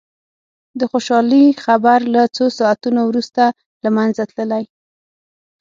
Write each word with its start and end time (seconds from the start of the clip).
د 0.79 0.81
خوشالي 0.91 1.45
خبر 1.63 1.99
له 2.13 2.23
څو 2.35 2.45
ساعتونو 2.59 2.99
وروسته 3.05 3.43
له 3.83 3.89
منځه 3.97 4.23
تللي. 4.35 4.65